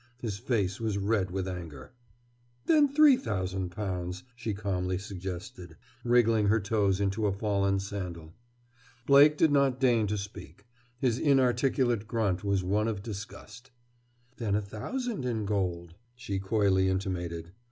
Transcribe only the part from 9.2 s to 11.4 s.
did not deign to speak. His